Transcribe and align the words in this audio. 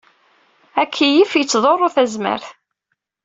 Akeyyef 0.81 1.31
yettḍurru 1.35 1.87
tazmert. 1.95 2.45